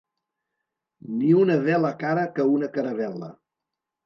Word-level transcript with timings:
Ni 1.17 1.29
una 1.41 1.57
vela 1.67 1.93
cara 2.01 2.25
que 2.39 2.47
una 2.55 2.71
caravel·la. 2.79 3.31